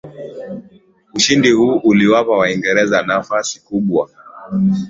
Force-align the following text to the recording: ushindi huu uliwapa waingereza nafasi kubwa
ushindi 1.13 1.51
huu 1.51 1.75
uliwapa 1.75 2.31
waingereza 2.31 3.03
nafasi 3.03 3.59
kubwa 3.61 4.09